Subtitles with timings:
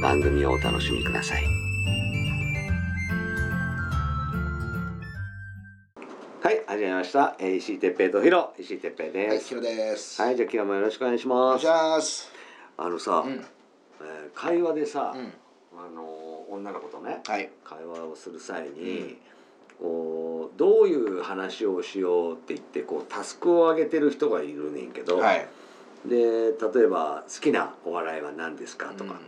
[0.00, 1.44] 番組をお楽しみください。
[6.42, 7.36] はい、始めました。
[7.38, 9.48] えー石井哲平とヒロ、石井哲平はい、です。
[9.48, 10.22] ヒロです。
[10.22, 12.32] はい、じゃあ今日もよろしくお願いしお願いします。
[12.78, 13.40] あのさ、うん、えー
[14.34, 15.32] 会話でさ、うん、
[15.78, 19.16] あのー女の子とね、はい、会話をする際に、うん
[19.80, 25.46] こうどういう話をしようって言ってこうタスクを上げてる人がいるねんけど、はい、
[26.04, 29.18] で例えば「好きなお笑いは何ですか?」とか、うん、うん、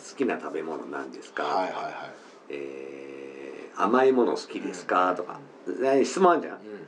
[0.00, 2.10] 好きな食べ物何ですか?」はい、はい、は
[2.48, 5.16] えー甘いもの好きですか?」うん。
[5.16, 5.38] とか、
[5.80, 6.54] ね質問あるじゃん。
[6.56, 6.58] い。
[6.58, 6.86] うん、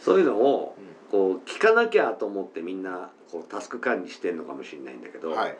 [0.00, 0.76] そういうのを
[1.10, 5.56] こう聞かなきゃと思ってみんなこうタスク管理してんのかもしれないんだけど、うん、はい、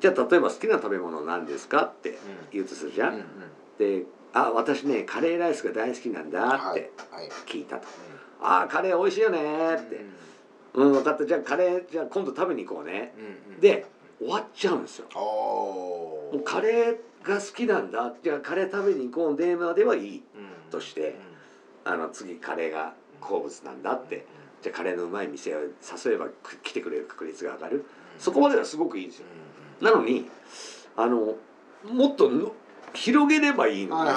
[0.00, 1.82] じゃあ例えば好きな食べ物何ですか？
[1.84, 2.18] って
[2.52, 3.14] 言うとするじゃん。
[3.14, 3.24] うん、うん、
[3.78, 4.04] で
[4.34, 7.86] 「あ私ねカレーライスが大好きなんだ」ってはい、聞いたと
[8.42, 10.04] 「ああカレー美味しいよね」って
[10.74, 11.24] 「うん分かった。
[11.24, 13.14] じゃあカレーじゃあ今度食べに行こうね。
[13.16, 13.86] うん、う」ん、で
[14.20, 15.06] 終わっちゃうんですよ。
[15.14, 18.14] おもうお、カレーが好きなんだ。
[18.22, 19.40] じゃあカレー食べに行こう。
[19.40, 20.22] ねまではいい。
[20.36, 20.38] う
[20.68, 21.16] ん、として
[21.84, 24.26] あの次カレーが好物なんだって。
[24.62, 25.70] じゃあカレーのうまい店を誘
[26.14, 27.86] えばく来てくれる確率が上がる。
[28.18, 29.26] そこまではすごくいいんですよ。
[29.80, 30.28] なのに
[30.96, 31.36] あの
[31.90, 32.52] もっとの
[32.92, 34.14] 広げればいいのに、っ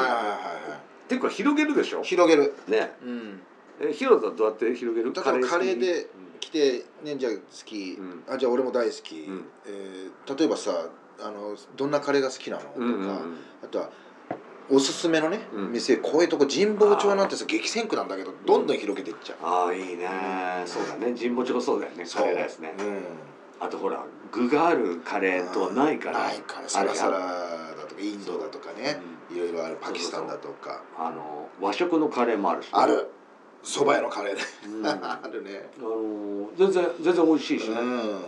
[1.08, 2.02] ていうか広げるでしょ。
[2.02, 2.04] い。
[2.04, 2.54] 広げる。
[2.68, 2.92] ね。
[3.02, 3.42] うん。
[3.80, 5.14] えヒロどうやって広げる？
[5.14, 7.98] だからカレーで来て、ね、じゃあ好き。
[8.00, 9.16] うん、あ、じゃあ俺も大好き。
[9.22, 9.46] うん。
[9.66, 10.72] えー例えばさ、
[11.20, 12.64] あの、どんなカレーが好きなの？
[12.64, 13.08] とうんうんうん。
[13.08, 13.22] か。
[13.64, 13.90] あとは
[14.70, 15.72] おすすめのね、うん。
[15.74, 20.08] 店こういうとこ神保町なんてさ激戦区なんだけどどんどん広げていっちゃう、ああいいね。
[20.66, 21.14] そうだね。
[21.18, 22.06] 神保町そうだよね。
[22.06, 22.74] カレーライスね。
[22.80, 23.02] うん、
[23.60, 26.20] あとほら具があるカレーとないから。
[26.20, 26.70] ないから。
[26.70, 29.02] サラサラだとかインドだとかね。
[29.30, 29.78] いろいろある。
[29.82, 30.82] パキスタンだとか。
[30.98, 33.12] あの和食のカレーもあるしね、ある
[33.64, 34.38] 蕎麦屋のカレー
[34.86, 35.70] あ あるね。
[35.80, 38.22] の全然全然美味しいしね、うん。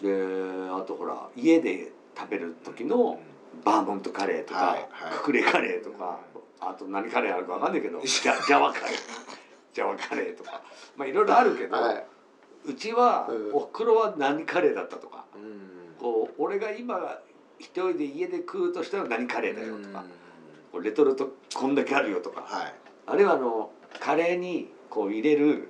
[0.00, 3.20] であとほら家で食べる時の
[3.64, 4.76] バーモントカレーとか、
[5.18, 6.20] ククレカレーとか
[6.60, 8.96] あと何カレーあるかわかんないけどジャジャワカレー。
[9.74, 10.62] ジャワカレーとか。
[10.96, 12.06] まあいろいろあるけど、はい。
[12.66, 13.54] うちは、うん。
[13.54, 15.24] おふくろは何カレーだったとか。
[15.34, 15.94] うん。
[15.98, 17.18] こう俺が今
[17.58, 20.04] 一人で家で食うとしたら何カレーだよとか、
[20.80, 22.42] レトルトこんだけあるよとか。
[22.42, 22.74] はい。
[23.06, 25.68] あるいはあのカレーにこう入れる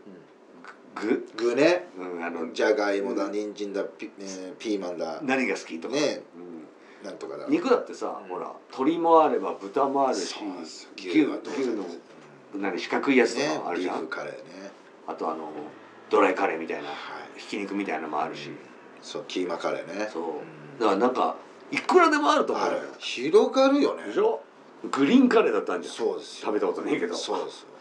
[0.94, 1.88] 具、具ね。
[1.98, 4.12] うん、あのじゃがいもだ人参だピ,、ね、
[4.58, 5.20] ピーマンだ。
[5.22, 6.22] 何が好きとか、ね
[7.02, 7.46] うん、なんとかだ。
[7.48, 8.28] 肉だってさ、うん。
[8.28, 10.34] ほら鶏もあれば豚もあるし
[10.96, 11.86] 牛牛は牛の
[12.54, 14.70] 何四角いやつとねかあるじゃん、ビーフカレーね。
[15.06, 15.50] あとあの
[16.10, 17.40] ドライカレーみたいなはい。
[17.40, 18.50] ひき肉みたいなのもあるし、
[19.02, 20.10] そうキーマカレーね。
[20.12, 20.22] そう。
[20.24, 20.26] う
[20.76, 20.78] ん。
[20.78, 21.36] だからなんか
[21.70, 24.04] いくらでもあると思う広がるよね。
[24.04, 24.42] でしょ？
[24.90, 25.94] グリーンカレーだったんじゃん。
[25.94, 26.46] そうですよ。
[26.46, 27.14] 食べたことねえけど。
[27.14, 27.74] そうですよ、ね、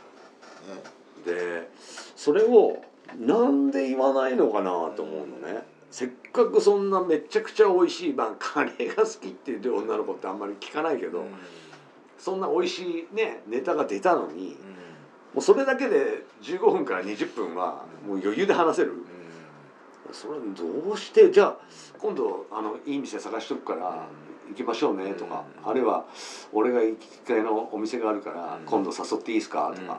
[1.25, 1.69] で
[2.15, 2.81] それを
[3.17, 11.25] なんで言わないのかなと思うのね、せっかくそんなめちゃくちゃ美味しい、まあ、カレーが好きっていう女の子ってあんまり聞かないけど、
[12.17, 14.57] そんな美味しいねネタが出たのに
[15.33, 18.93] もうそれだけで15分から20分はもう余裕で話せる、
[20.11, 21.57] それどうしてじゃあ
[21.97, 24.07] 今度あのいい店探しとくから
[24.49, 26.05] 行きましょうねとか、うんあるいは
[26.51, 28.65] 俺が行きつけのお店があるからうん。
[28.65, 29.97] 今度誘っていいですかとか、うん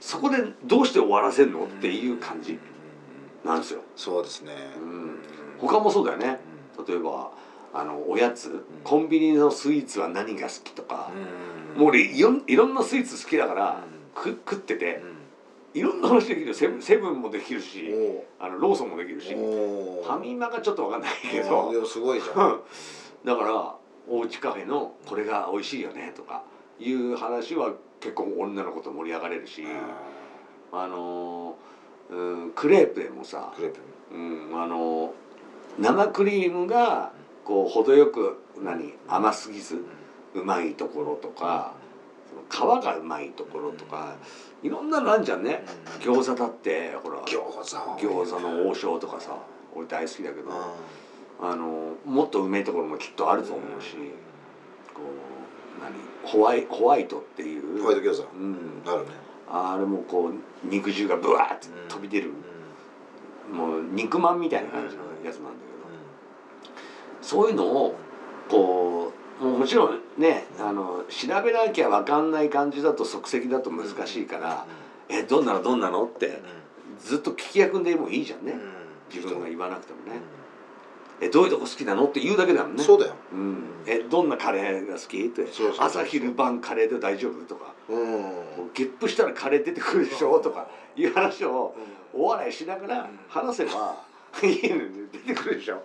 [0.00, 1.64] そこでどうして終わらせんの？
[1.64, 2.58] っていう感じ。
[3.44, 3.80] なんですよ。
[3.96, 4.52] そうですね。
[4.80, 5.18] うん。
[5.58, 6.40] 他もそうだよね。
[6.86, 7.30] 例えば
[7.72, 8.64] あのおやつ。
[8.84, 11.10] コンビニのスイーツは何が好きとか、
[11.76, 13.84] もう俺いろんいろんなスイーツ好きだから、
[14.14, 15.02] く食ってて
[15.74, 16.54] いろんな話できるよ。
[16.54, 17.92] セブンセブンもできるし
[18.40, 19.34] あのローソンもできるし。
[19.34, 22.60] フおァミマがちょっと分かんないけいどやすごいじゃん。
[23.24, 23.74] だから
[24.10, 26.42] おうちカフェのこれが美味しいよねとか
[26.80, 29.64] いう話は結構女の子と盛り上がれるし
[30.72, 31.68] あのー
[32.10, 33.80] うんクレープでもさクレープ。
[34.10, 35.12] うん、あの
[35.78, 37.12] 生クリームが
[37.44, 39.84] こう程よく何甘すぎず
[40.34, 41.74] うまいところとか
[42.50, 44.16] 皮がうまいところとか
[44.62, 45.64] いろんなのあるじゃんね。
[46.00, 49.36] 餃子だってほら餃子餃子の王将とかさ
[49.74, 50.50] 俺大好きだけど
[51.40, 53.96] あのもっとうめえところもきっとあると思うし
[54.92, 55.94] こう何
[56.24, 58.28] ホワイホワイトっていうホワイト餃子。
[58.34, 59.28] うん、なるね。
[59.50, 62.30] あれもこう肉汁がブワーって飛び出る、
[63.50, 65.50] もう肉まんみたいな感じのやつなんだ
[66.72, 66.78] けど、
[67.22, 67.96] そういうのを
[68.50, 74.66] こうもうもちろんねあの調べなきゃ分かんない感じだと即席だと難しいから
[75.08, 76.42] 「えどんなのどんなの?」って
[77.00, 78.58] ずっと聞き役でもいいじゃんね。
[79.10, 80.20] 自分が言わなくてもね
[81.20, 82.82] 「えどういうとこ好きなの?」って言うだけだもんね。
[82.82, 83.14] そうだよ。
[83.32, 85.20] うん、えどんなカレーが好き？
[85.24, 85.46] って。
[85.78, 87.44] 朝昼晩カレーで大丈夫？
[87.44, 87.74] とか。
[87.88, 88.70] うん。
[88.74, 90.38] ゲップしたらカレー出てくるでしょ？
[90.40, 91.74] とかいう話を
[92.12, 93.96] お笑いしながら話せば
[94.42, 95.82] いいのに出てくるでしょ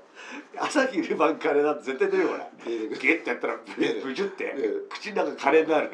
[0.58, 2.30] 朝昼晩カレーだって絶対出るよ
[2.66, 3.02] 俺出てくる。
[3.02, 3.58] ゲッてやったら
[4.04, 4.56] ブジュって
[4.90, 5.90] 口の中カレーになる。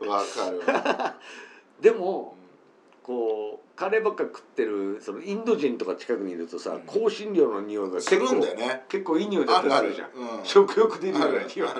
[0.08, 1.16] わかるわ。
[1.80, 2.36] でも
[3.02, 6.80] こうカレーばっか食ってるそのインド人とか近くにいるとさうん。
[6.82, 8.82] 香辛料の匂いがするんだよね。
[8.88, 10.38] 結構いい匂いだったりするじゃん。
[10.38, 10.44] うん。
[10.44, 11.76] 食欲出るような匂いだか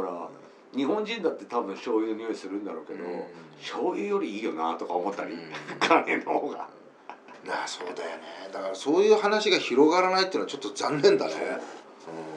[0.00, 0.28] ら
[0.74, 3.24] 日本人だって多分醤油の匂いするんだろうけど、うん。
[3.60, 5.52] 醤油よりいいよなとか思ったり、うん。
[5.78, 6.68] カレーの方が。
[7.44, 8.48] なあそうだよね。
[8.50, 11.34] だからそういう話が広がらないっていうのはちょっと残念だね。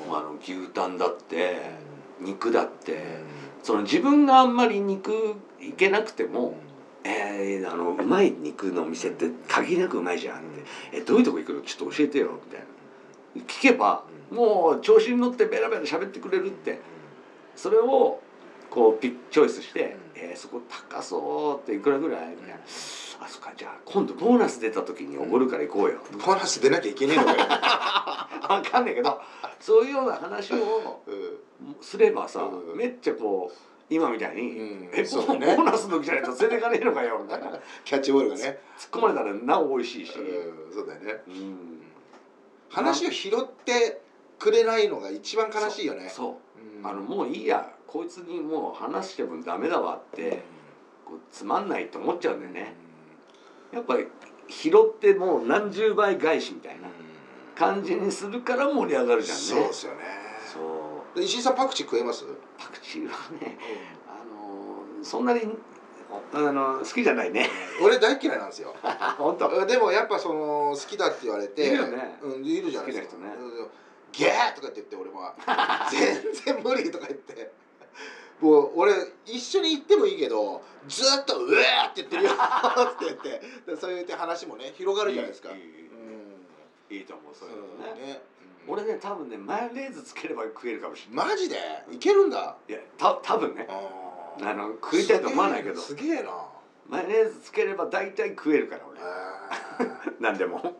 [0.07, 0.11] う。
[0.11, 0.13] ん。
[0.13, 1.71] あの牛タンだって
[2.19, 3.21] 肉だって、うん。
[3.63, 6.57] その自分があんまり肉いけなくても、
[7.03, 10.63] えーあのうまい肉のお店って限りなくうまいじゃんって、
[10.93, 11.61] えどういうとこ行くの？
[11.61, 12.39] ちょっと教えてよ。
[12.45, 13.41] みたいな。
[13.43, 16.79] 聞けば、もう調子に乗ってベラベラ喋ってくれるって。
[17.55, 18.21] それを
[18.69, 22.29] こうピッチョイスして、えーそこ高そうっていくらぐらい？
[22.31, 22.59] みたいな、あ
[23.27, 23.53] そっか。
[23.55, 27.37] じゃあ今度ボーナス出た時におごるから行こうよ、ボーナス出なきゃいけねえのかよ。
[28.49, 29.21] わかんないけど
[29.59, 31.75] そういうような話をうん。
[31.81, 32.77] すればさ、うん。
[32.77, 33.57] めっちゃこう
[33.89, 35.55] 今みたいに「うんえボそうだね。
[35.55, 37.47] ボーナスの時じゃないと連れてかねえのかよ」みたいな。
[37.47, 38.59] 突っキャッチボールがね。
[38.91, 41.23] 込まれたらなお美味しいし、うんそうだよね。
[41.27, 41.81] うん。
[42.69, 43.31] 話を拾っ
[43.65, 44.01] て
[44.37, 46.09] くれないのが一番悲しいよね。
[46.09, 46.87] そううん。
[46.87, 47.73] あのもういいや。
[47.87, 50.43] こいつにもう話してもダメだわって
[51.03, 52.75] こうつまんないと思っちゃうんだよね。
[53.73, 54.07] やっぱり
[54.47, 56.87] 拾ってもう何十倍返しみたいな
[57.55, 59.43] 感じにするから盛り上がるじゃんね。
[59.43, 59.99] そうですよね。
[60.53, 60.63] そう。
[60.63, 62.25] で石井さんパクチー食えます？
[62.57, 63.11] パクチーは
[63.41, 63.57] ね
[64.07, 65.41] あのそんなに
[66.33, 67.49] あの好きじゃないね。
[67.81, 68.75] 俺大嫌いなんですよ。
[69.17, 69.65] 本当？
[69.65, 72.17] でもやっぱその好きだって言われているよね。
[72.21, 73.15] うん、いるじゃないですか。
[73.15, 73.45] 好きな人ね。
[73.61, 73.69] うん
[74.11, 75.21] ゲーとかって言って俺も
[75.91, 77.51] 全然無理とか言って。
[78.39, 78.93] もう俺
[79.25, 85.49] 一緒に行ってもいいけどずっと「うえー!」って言ってるよって言ってでそう言って話もね広がるじゃないですか。
[85.51, 88.21] いいいいうんいいと思うそういうのね、ね
[88.69, 91.27] 俺ね多分ねマヨネーズつければ食えるかもしれない。
[91.29, 91.57] マジで？
[91.91, 92.55] いけるんだ。
[92.67, 93.67] いやた多分ね。
[93.69, 95.81] ああの食いたいと思わないけど。
[95.81, 96.29] すげえな。
[96.87, 99.89] マヨネーズつければ大体食えるから俺。
[100.19, 100.75] 何 でも。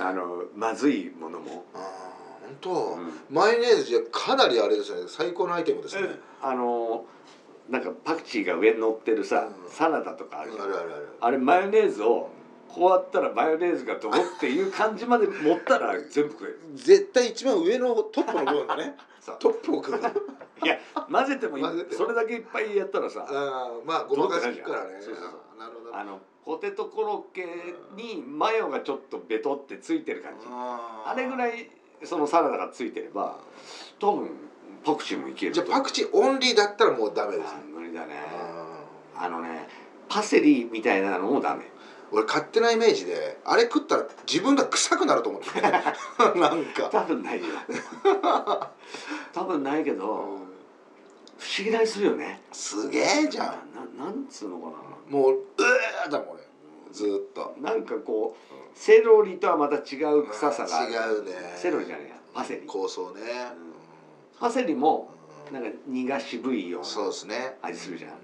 [0.00, 3.12] あのまずいものも、本当、うん。
[3.30, 5.02] マヨネーズじゃかなりあれですね。
[5.08, 6.08] 最高のアイテムですね。
[6.40, 7.04] あの
[7.68, 9.70] なんかパクチーが上に乗ってるさ、うん。
[9.70, 10.68] サラダとかああるるじゃん。
[10.68, 11.08] あるある。
[11.20, 12.30] あれマヨネーズを
[12.68, 16.60] こうやったらマヨネーズがどうっていう感じまで持ったら 全部食える。
[16.74, 18.96] 絶対一番上のトップの部分だね。
[19.38, 20.00] トップを食う。
[20.64, 20.78] いや
[21.10, 21.64] 混ぜてもいい。
[21.92, 24.98] それだけいっぱいやったらさあーまあごまかすからね。
[25.00, 25.58] そうそうそう。
[25.58, 25.96] なるほど。
[25.96, 27.46] あのポテトコロッケ
[27.94, 30.46] にマヨがちょっとベトってついてる感じ。
[30.48, 31.70] あれぐらい
[32.04, 33.38] そのサラダがついてれば
[34.00, 34.30] 多分
[34.84, 38.14] パクチーもいけるじゃあパクチーオンリーだったらもうダメですあね無理だね。
[39.16, 39.68] ああのね
[40.08, 41.64] パセリみたいなのもダメ。
[41.64, 41.77] ー
[42.10, 45.60] 俺勝手なイメージであれ食ったら自分が臭くなると思って。
[46.38, 46.88] なんか。
[46.90, 47.46] 多分ないよ。
[49.32, 52.40] 多分ないけど不思議なりするよね。
[52.52, 53.98] すげえじゃん。
[53.98, 54.72] ななんつうのか
[55.08, 55.38] もうう
[56.04, 56.42] えーだもん俺。
[56.92, 57.54] ずーっと。
[57.58, 61.32] ななんかこうセロリとはまた違う臭さが違うね。
[61.56, 62.14] セロリじゃねえや。
[62.32, 62.66] パセリ。
[62.66, 63.20] 構想ね。
[64.40, 65.10] パセリも
[65.48, 65.54] うん。
[65.54, 67.58] なんか苦渋いようそうなですね。
[67.62, 68.18] 味するじゃんうん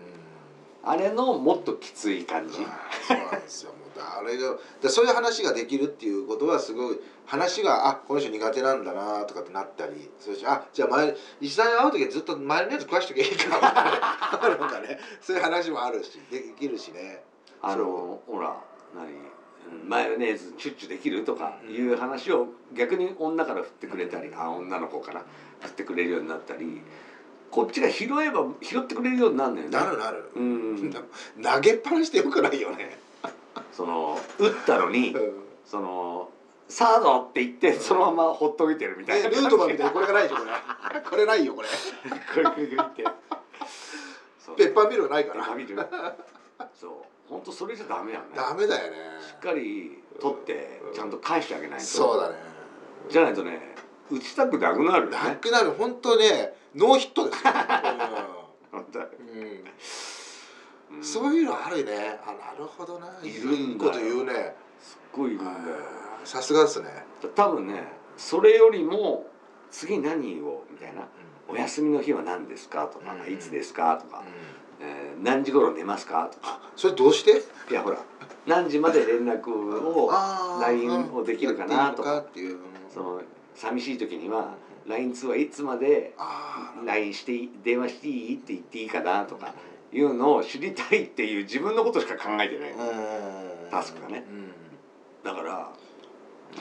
[0.86, 2.54] あれのもっときつい感じ？
[2.54, 3.72] そうなんですよ。
[3.96, 17.22] あれがでそういう話ができるっていうことはすごい話があこの人苦手なんだなとかってなったりそしてあじゃあ前石田に会う時はずっとマヨネーズ食わしときゃいいかななんかねそういう話もあるしできるしね。
[17.62, 18.56] あのほら
[18.94, 19.08] 何？
[19.88, 25.24] マヨネーズチュッチュできるとかいう話を逆に女から振ってくれたり、あ女の子から
[25.60, 26.82] 振ってくれるようになったり
[27.50, 29.76] こっちが拾えば拾ってくれるようになるんだよね。
[29.76, 30.92] なるなる、うん。
[31.42, 32.98] 投げっぱなしでよくないよね、
[33.72, 35.44] その打ったのにうん。
[35.64, 36.30] その
[36.68, 41.00] サードって言ってそのままほっといてるみたいなねヌートバーみたいにこれがないでしょ これ。
[41.00, 41.68] これないよこれ。
[41.68, 41.74] こ
[42.40, 43.04] れこれこれって
[44.56, 46.16] ペッパーミルがないかペッパ
[46.74, 46.90] そう。
[47.28, 48.24] 本当それじゃダメやね。
[48.34, 48.96] ダメだよね。
[49.20, 51.84] しっかり取ってちゃんと返してあげないと。
[51.84, 52.36] そうだね。
[53.08, 53.74] じゃないとね
[54.10, 55.16] 打ちたくなくなるよね。
[55.18, 55.70] なくなる。
[55.72, 57.44] 本当ねノーヒットです。
[57.44, 57.50] よ、
[60.92, 60.96] うん。
[60.96, 61.04] うん。
[61.04, 62.18] そういうのあるね。
[62.26, 63.06] あなるほどな。
[63.22, 64.54] いるんだこと言うね。
[64.80, 65.56] すっごいいるんだよ。
[66.24, 66.88] さすがですね、
[67.34, 69.26] 多分ねそれよりも
[69.70, 71.06] 次何をみたいな
[71.48, 73.32] 「お休みの日は何ですか?」とか「うん。
[73.32, 74.22] いつですか?」とか、
[74.80, 76.60] えー何時頃寝ますか?」とか。
[76.76, 77.42] それどうして？
[77.70, 77.98] いやほら
[78.46, 80.10] 何時まで連絡を
[80.60, 82.18] LINE をできるかなとか。
[82.18, 82.58] っていう
[82.92, 83.20] その
[83.54, 84.54] 寂しい時には
[84.86, 86.14] LINE 通話いつまで
[86.84, 89.54] LINE して電話していいって言っていいかなとか
[89.92, 92.70] いうのを知りたいっていう自分のことしか考えてない。
[92.72, 93.70] うん。
[93.70, 94.24] タスクがね。
[94.28, 94.52] うん。
[95.22, 95.72] だから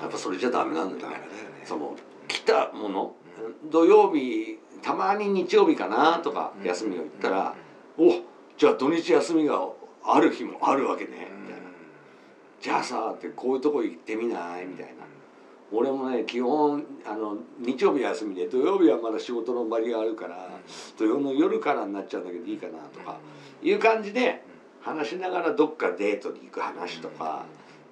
[0.01, 1.17] やっぱそれじゃダメなんだよね。
[1.65, 1.95] その
[2.27, 3.15] 来たもの
[3.71, 6.65] 土曜日たまに日曜日かなとかうん。
[6.65, 7.55] 休みを言ったら
[7.97, 8.11] 「お
[8.57, 9.67] じゃあ土日休みが
[10.03, 11.67] ある日もあるわけね」みたいな
[12.61, 15.03] 「じゃあさ」ってこういうとこ行ってみないみたいな
[15.73, 20.47] 俺もね基本あの日曜日休みで土曜日はまだ仕事の場があるから
[20.97, 23.17] 土曜の夜からになっちゃうんだけどいいかなとか
[23.61, 24.43] いう感じで
[24.81, 27.45] 話しながらどっかデートに行く話とか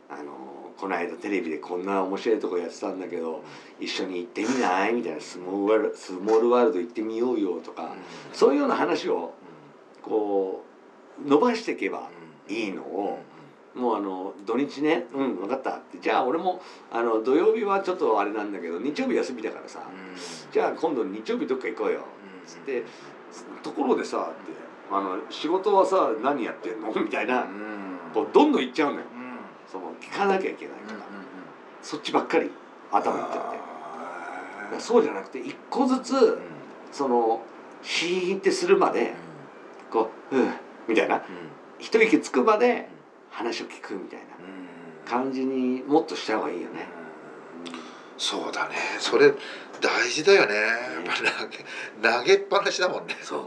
[0.09, 3.43] あのこの間テレビでこんな面白いとこやってたんだけど
[3.79, 4.93] 一緒に行ってみない？
[4.93, 7.95] みたいなスモールスモールワールド行ってみようよとか
[8.33, 9.33] そういうような話を
[10.01, 10.63] こ
[11.23, 12.09] う伸ばしていけば
[12.49, 13.19] いいのを
[13.75, 15.35] もうあの土日ねうん。
[15.37, 15.99] 分かったって。
[15.99, 16.61] じゃあ俺も
[16.91, 19.79] あの土曜日はちょっとあれなんだけど日曜日休みだからさ
[20.51, 22.01] じゃあ今度日曜日どっか行こうよ。
[22.45, 22.83] つって
[23.63, 24.51] ところでさって
[24.91, 26.91] あの仕事はさ何やってんの？
[26.93, 27.47] みたいな
[28.13, 29.05] こうどんどん行っちゃうのよ。
[29.71, 30.99] その聞かなきゃいけないから。
[31.81, 32.51] そっちばっかり
[32.91, 33.41] 頭いっちゃ
[34.71, 34.79] って。
[34.79, 36.39] そうじゃなくて一個ずつ
[36.91, 37.41] その
[37.81, 39.13] シーンってするまで
[39.89, 40.51] こう「うん」
[40.87, 41.23] みたいな。
[41.79, 42.89] 一息つくまで
[43.31, 44.25] 話を聞くみたいな
[45.09, 46.87] 感じにもっとした方がいいよね。
[48.17, 48.75] そうだね。
[48.99, 49.33] それ
[49.81, 50.53] 大事だよね。
[50.55, 50.61] や
[51.01, 51.59] っぱり
[52.03, 53.15] 投げ投げっぱなしだもんね。
[53.21, 53.43] そう。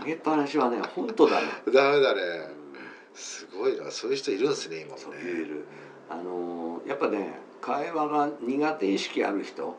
[0.00, 1.48] 投げっぱなしはね本当だね。
[1.72, 2.20] ダメだね。
[3.14, 3.90] すごいな。
[3.90, 5.20] そういう人いるんですね今もね。
[5.24, 5.64] 言える
[6.08, 9.76] あのーやっぱね会話が苦手意識ある人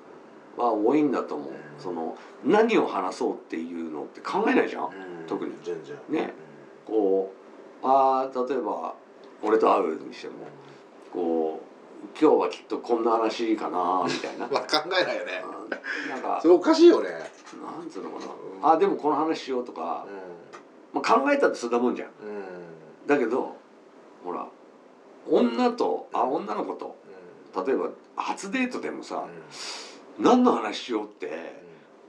[0.57, 1.53] は多いんだと思う。
[1.77, 4.83] その何を話そうっていうのって考えないじゃん？
[4.83, 4.87] う
[5.23, 5.25] ん。
[5.27, 5.53] 特に。
[5.63, 5.97] 全然。
[6.09, 6.33] ね。
[6.85, 7.31] こ
[7.81, 8.95] うあー例えば
[9.41, 10.33] 俺と会うにしても
[11.13, 11.69] こう
[12.19, 14.47] 今日はきっとこんな話かなみたいな。
[14.47, 15.43] まあ考えないよね。
[15.43, 17.09] あなんかそれおかしいよね。
[17.09, 18.25] なんつうのかな、
[18.69, 18.75] うん。
[18.75, 20.05] あでもこの話しようとか。
[20.93, 22.07] う、まあ、考えたってそんなもんじゃん。
[22.07, 23.07] んうん。
[23.07, 23.57] だけど
[24.23, 24.47] ほら
[25.27, 26.95] 女とあ女の子と
[27.65, 29.25] 例えば初デートでもさ、
[30.19, 31.63] 何の話しようって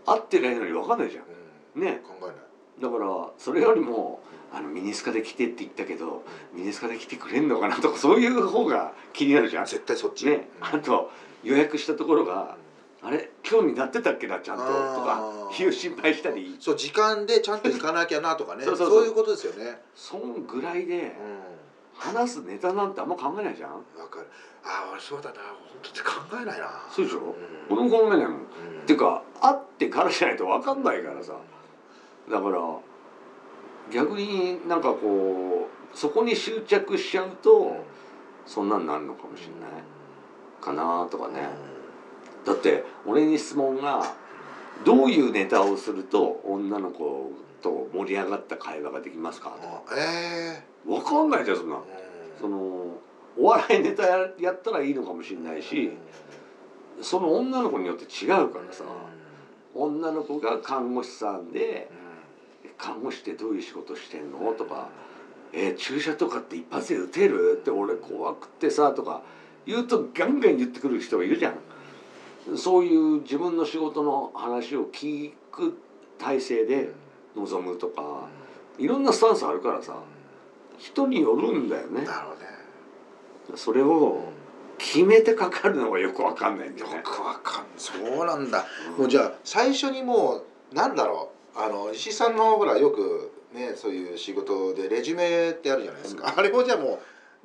[0.07, 1.81] 会ってないのに分かんないじゃん。
[1.81, 2.03] ね。
[2.07, 2.35] 考えない。
[2.81, 4.21] だからそれよりも
[4.53, 9.67] あのミニスカで来てって言ったけどミニスカで来てくれんのかなとかそういう方が気になるじゃん。
[9.67, 10.27] 絶対そっち。
[10.27, 10.49] ね。
[10.61, 10.79] うん。
[10.79, 11.11] あと
[11.43, 12.57] 予約したところが
[13.03, 16.57] あれ今日になってたっけなちゃんととかいう心配したり。
[16.61, 18.65] そう時間でちゃんと行かなきゃなとかね。
[18.65, 18.99] そうそうそう。
[18.99, 19.81] そういうことですよね。
[19.95, 21.13] そんぐらいでう
[21.99, 23.71] 話すネタなんてあんま考えないじゃん。
[23.71, 23.81] んわ
[24.11, 24.27] かる。
[24.65, 25.37] ああ俺そうだな。
[25.37, 26.69] 本当って考えないな。
[26.91, 27.19] そうでしょ？
[27.71, 27.79] うん。
[27.79, 28.41] 俺も考えないもんうん。
[28.83, 31.35] っていうか会ってからじゃないと分かんないからさ。
[32.31, 32.59] だから
[33.91, 37.85] 逆になんかこうそこに執着しちゃうと
[38.47, 39.83] そんなんなるのかもしれない
[40.61, 41.49] かなとかね。
[42.45, 44.03] だって俺に質問が
[44.85, 49.83] どういうネタをすると女の子と盛り上がった会話ができますかとか。
[49.89, 51.79] あえ分かんないじゃんそんな。
[51.89, 52.99] えその
[53.39, 55.91] お笑いネタややったらいいのかもしれないし
[57.01, 58.85] その女の子によって違うからさ。
[59.75, 61.89] 女の子が看護師さんで
[62.81, 64.53] 看護師ってどういう仕事してんの？
[64.53, 64.89] とか
[65.53, 69.23] 「えー注射とかって一発で打てる?」って俺怖くってさとか
[69.67, 72.57] 言うとガンガン言ってくる人がいるじゃん。
[72.57, 75.77] そういう自分の仕事の話を聞く
[76.19, 76.91] 体制で
[77.37, 78.27] 臨むとか
[78.79, 80.03] いろんなスタンスあるからさ
[80.79, 82.03] 人によるんだよね。
[82.05, 82.47] なるほどね。
[83.57, 84.25] それを
[84.79, 88.65] 決めてかかるのがよくわかんないんだよよねくわかんそうなんだ。
[88.97, 97.01] もうじゃあ最初にもうなんだろうあの石井さんのほらよくねそういう仕事でレジュメってあるじゃないですか、あれもじゃあも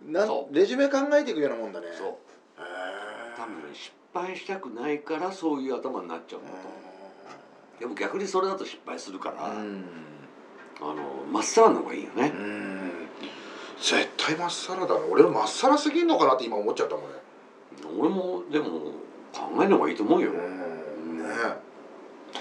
[0.08, 1.88] うなんそレジュメ考えていくようなもんだね。
[1.98, 2.08] そう。
[2.08, 2.64] へ
[3.38, 6.58] 多分ね失敗したくないからそういう頭になっちゃうんだと。
[6.58, 6.70] 思
[7.78, 9.84] うでも逆にそれだと失敗するから、うん。
[10.82, 12.32] あのまっさらの方がいいよね。
[12.34, 12.92] う、ん。
[13.78, 15.06] 絶対まっさらだな。
[15.10, 17.26] 俺まっさらすぎんのかなって今思っちゃったもんね。
[17.98, 18.68] 俺もでも
[19.34, 20.34] 考える方がいいと思うよ、う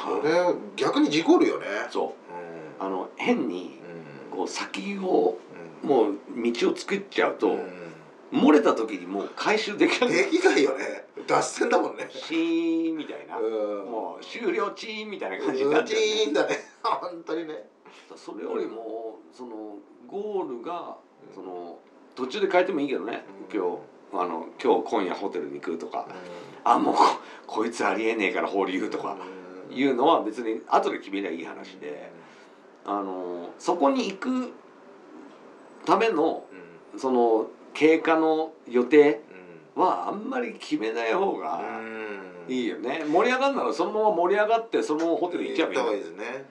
[0.05, 1.67] それ逆に事故るよね。
[1.91, 2.09] そう。
[2.09, 3.71] うあの変にん。
[4.31, 5.39] こう先を
[5.83, 5.89] うん。
[5.89, 6.15] もう
[6.53, 7.85] 道を作っちゃうと、うん。
[8.33, 11.05] 漏れた時にもう回収できなくなるできないよね。
[11.27, 12.09] 脱線だもんね。
[12.11, 13.91] シーンみたいな、うん。
[13.91, 16.57] もう終了チーンみたいな感じになっちゃう、ね、チンだね。
[16.83, 17.69] 本当にね。
[18.17, 20.97] それよりもそのゴールが
[21.35, 21.79] その
[22.15, 23.59] 途中で変えてもいいけどね、うん。
[23.59, 23.79] 今日
[24.13, 26.07] あの今日今夜ホテルに来るとか、
[26.63, 27.03] あもうこ
[27.47, 29.17] こいつありえねえから放流とか
[29.71, 32.11] いうのは別に後で決めりゃいい話で、
[32.85, 34.53] あのそこに行く
[35.85, 36.45] ための
[36.97, 39.21] その経過の予定
[39.75, 41.61] はあんまり決めない方が
[42.49, 43.05] いいよね。
[43.07, 46.45] 盛り上がるならそのまま盛り上がってそのままホテル行っちゃえばいいですね。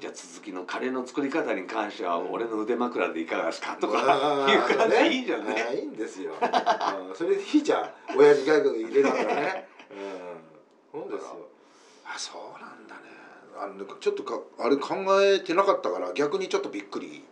[0.00, 5.56] じゃあ続きのカレーの作り方に関しては俺の腕枕でいかがですかととかいう感じでいいじゃんね。
[5.74, 6.34] いいんですよ。
[6.40, 7.16] うん。
[7.16, 8.16] それでいいじゃん。
[8.16, 9.68] 親父ギャグ入れながらね。
[10.94, 11.00] うん。
[11.02, 11.47] そうですよ
[12.14, 13.00] あそうなんだね。
[13.56, 17.22] あのちょっとかあれ考えてなかったから逆にちょっとびっくり。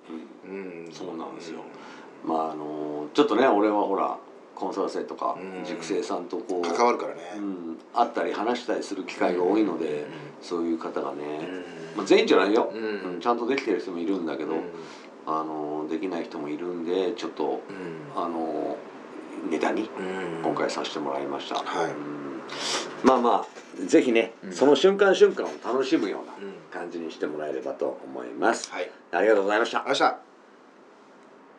[0.45, 0.89] うん。
[0.93, 1.61] そうなんですよ。
[2.25, 4.19] まああのちょっとね俺はほら
[4.55, 5.65] コンサル生とかうん。
[5.65, 7.21] 塾生さんとこう、関わるからね。
[7.37, 10.07] うん、会ったり話したりする機会が多いので、
[10.41, 11.23] そういう方がね、
[11.95, 11.97] うん。
[11.99, 13.13] まあ、全員じゃないよ、うん。
[13.13, 14.63] うんちゃんとできてる人もいるんだけど、うん。
[15.27, 18.23] あのできない人もいるんでちょっとうん。
[18.23, 18.79] あの
[19.51, 20.43] ネタにうん。
[20.43, 21.91] 今回させてもらいました、はい。
[21.91, 22.41] うん。
[23.05, 24.53] まあまあぜひね、うん。
[24.53, 26.55] その瞬間瞬間を楽しむようなうん。
[26.71, 28.71] 感じにしてもらえればと思います。
[28.71, 28.91] はい。
[29.13, 30.26] ありがとうございました